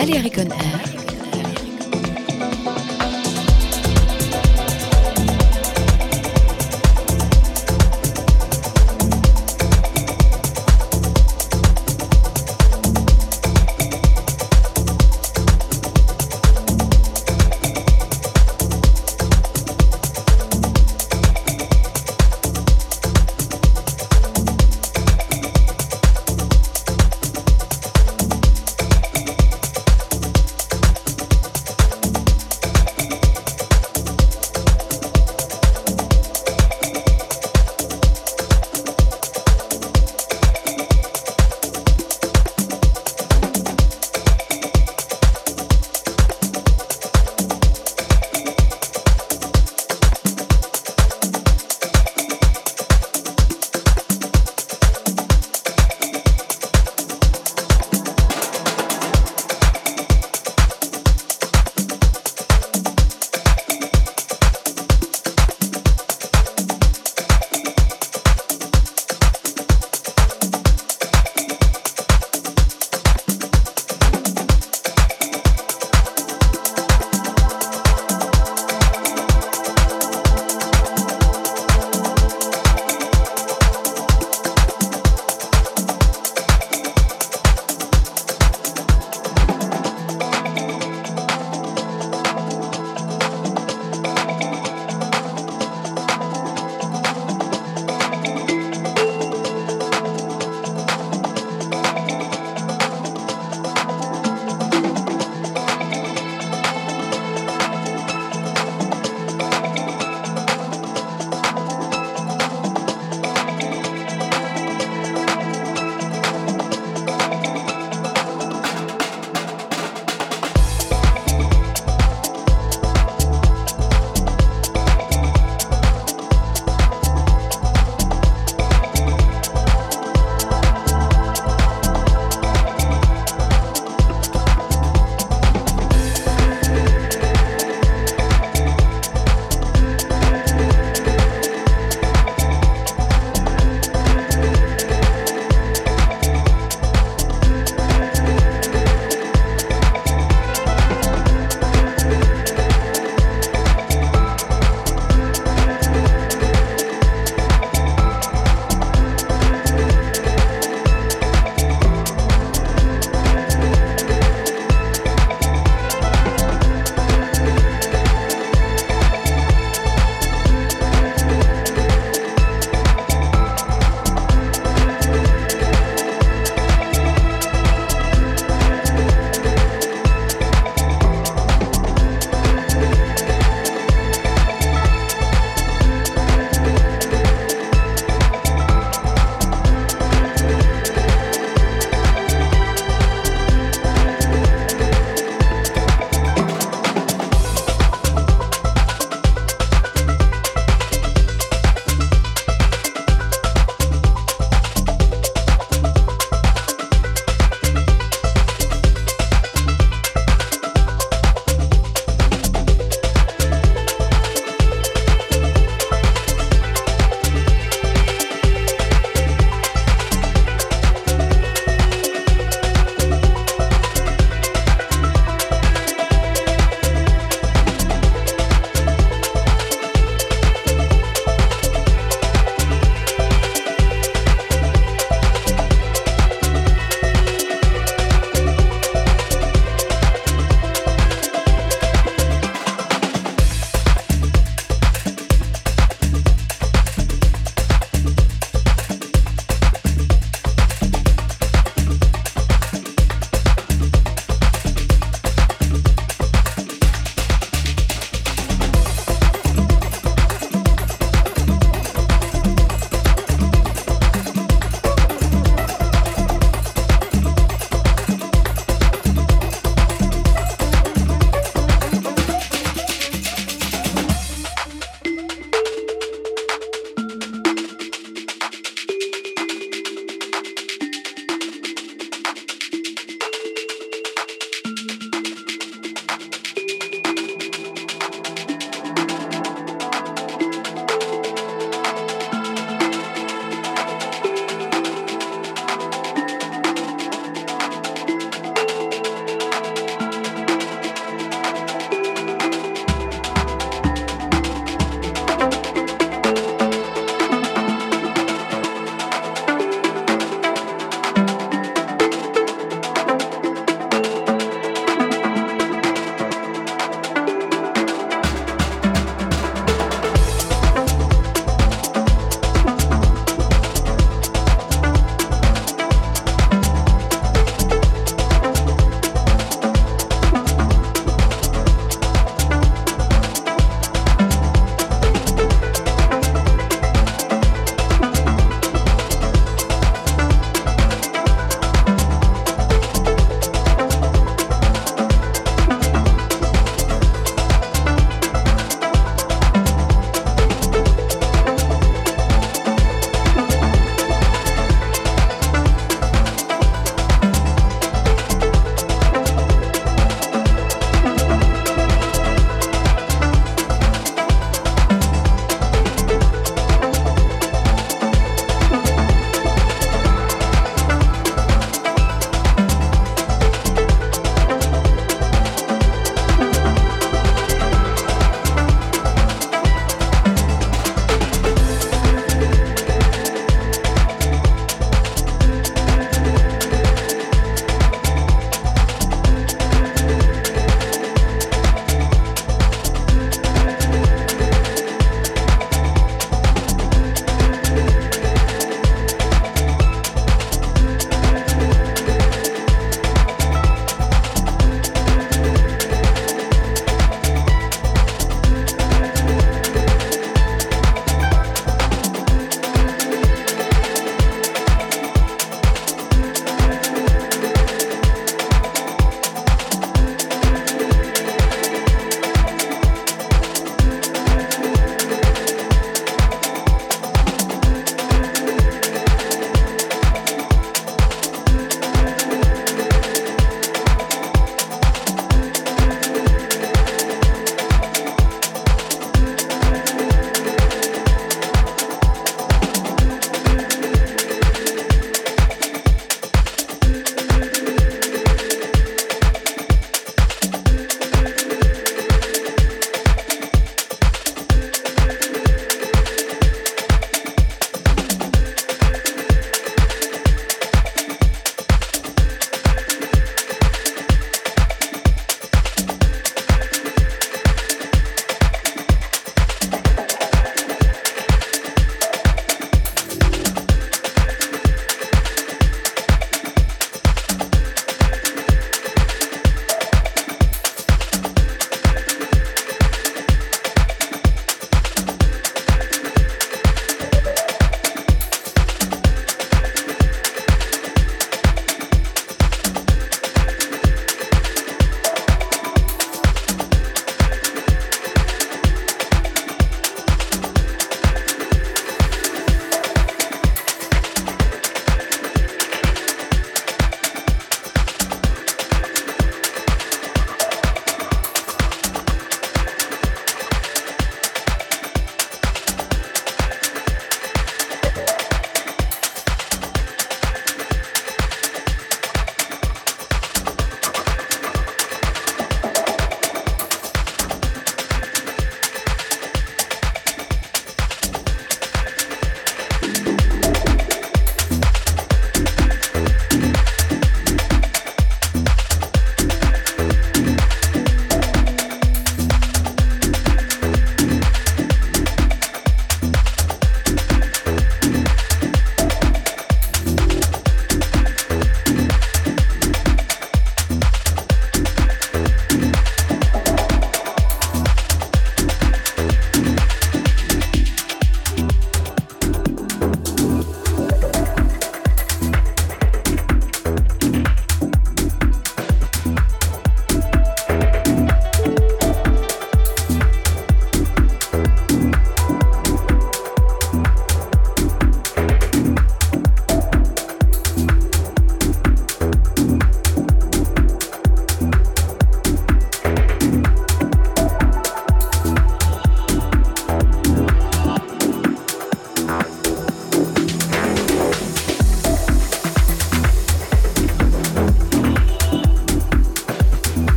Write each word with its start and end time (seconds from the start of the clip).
Balearic 0.00 0.38
on 0.38 0.79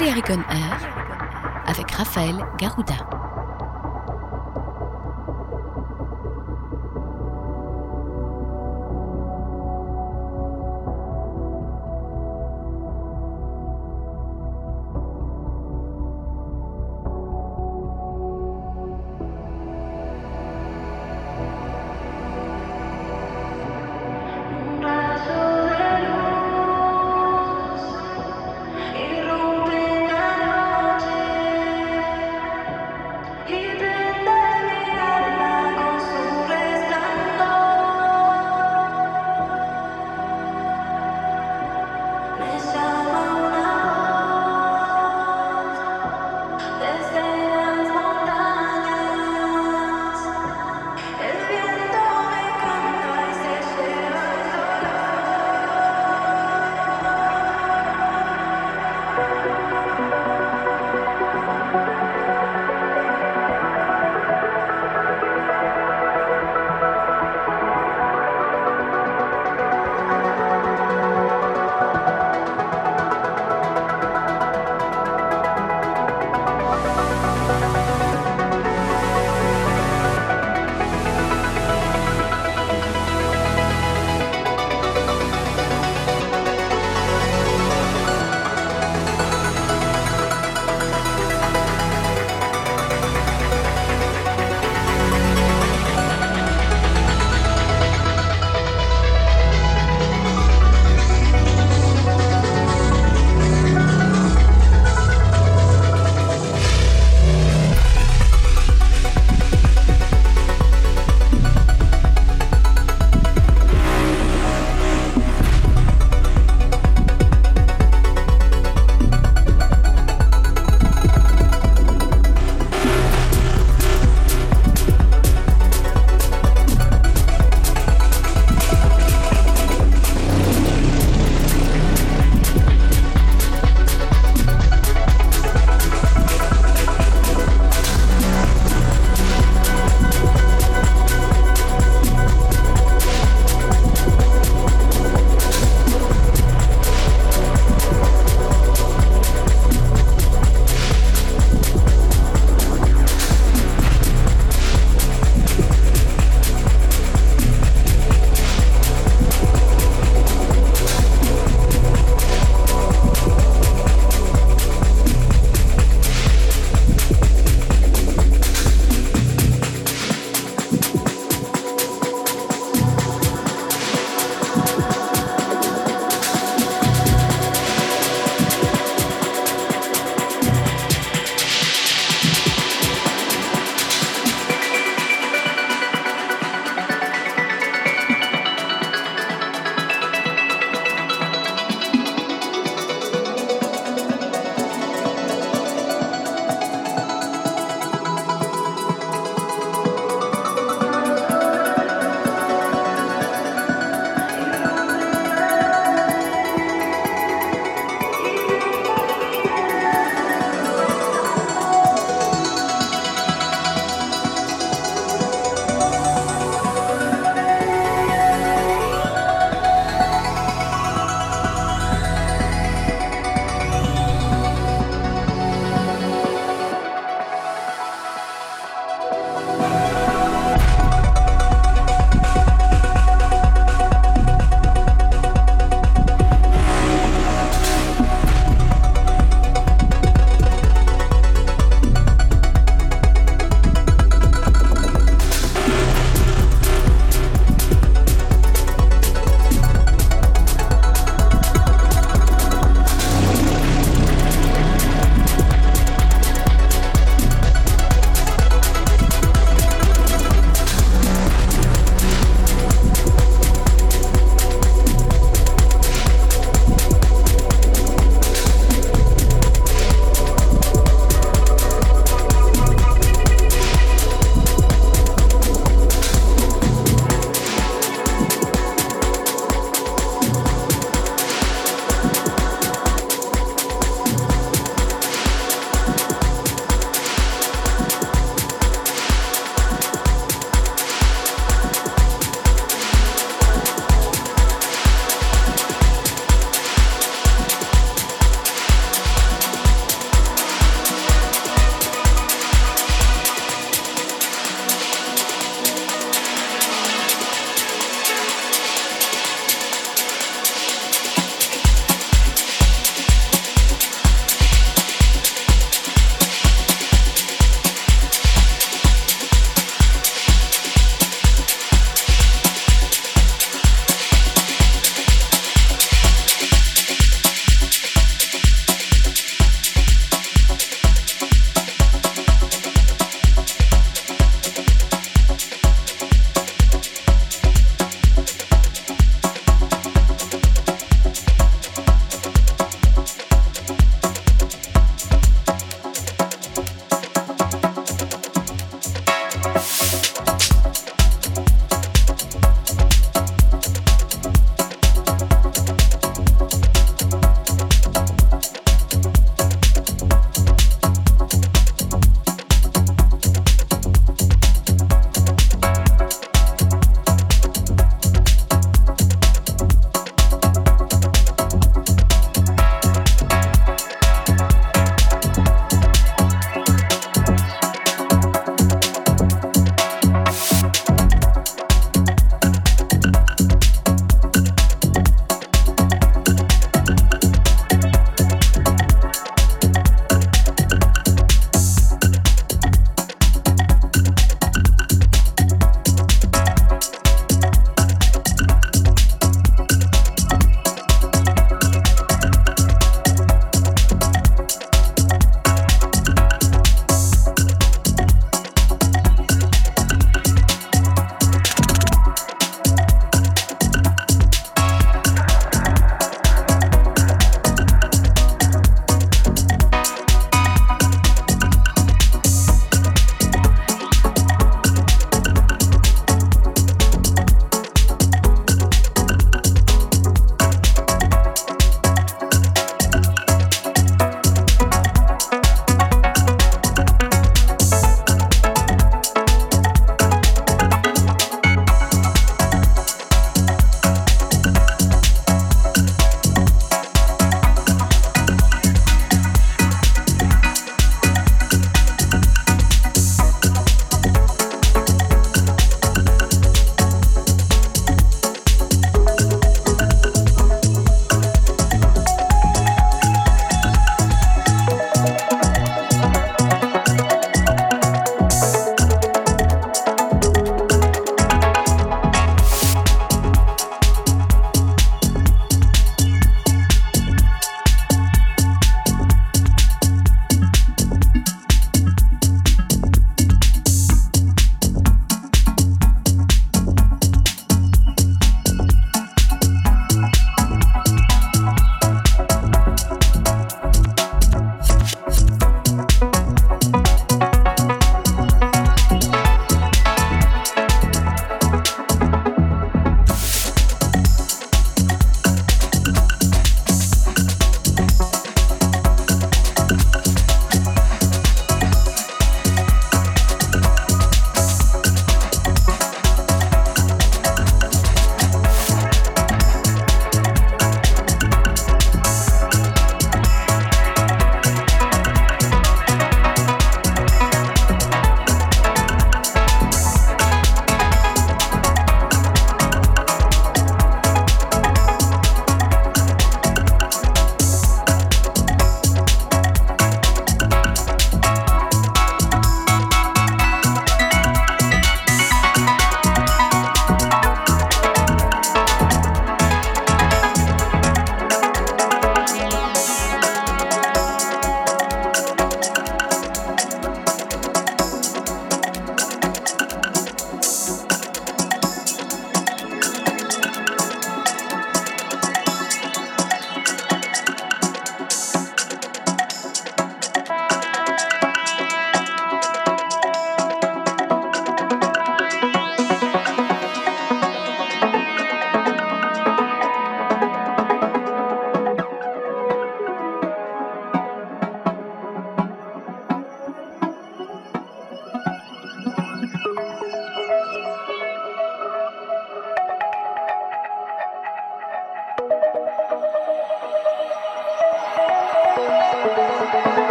Balearic 0.00 0.30